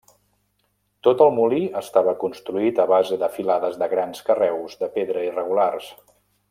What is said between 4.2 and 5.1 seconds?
carreus de